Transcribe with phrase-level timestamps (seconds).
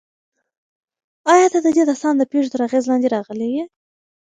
[1.33, 3.63] ایا ته د دې داستان د پېښو تر اغېز لاندې راغلی یې؟